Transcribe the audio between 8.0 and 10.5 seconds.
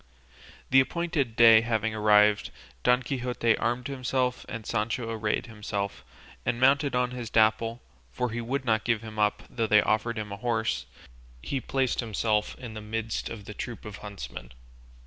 (for he would not give him up though they offered him a